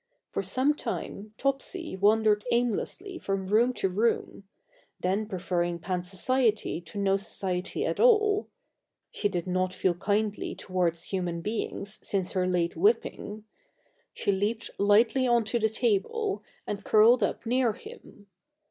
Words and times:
For 0.31 0.41
some 0.41 0.73
time 0.73 1.35
Topsy 1.37 1.95
wandered 1.95 2.43
aimlessly 2.51 3.19
from 3.19 3.45
room 3.45 3.71
to 3.73 3.87
room; 3.87 4.45
then 4.99 5.27
preferring 5.27 5.77
Pan's 5.77 6.09
society 6.09 6.81
to 6.81 6.97
no 6.97 7.17
society 7.17 7.85
at 7.85 7.99
all 7.99 8.47
she 9.11 9.29
did 9.29 9.45
not 9.45 9.75
feel 9.75 9.93
kindly 9.93 10.55
towards 10.55 11.03
human 11.03 11.41
beings 11.41 11.99
since 12.01 12.31
her 12.31 12.47
late 12.47 12.75
whipping 12.75 13.43
she 14.11 14.31
leaped 14.31 14.71
lightly 14.79 15.27
on 15.27 15.43
to 15.43 15.59
the 15.59 15.69
table 15.69 16.41
and 16.65 16.83
curled 16.83 17.21
up 17.21 17.45
near 17.45 17.73
him. 17.73 18.25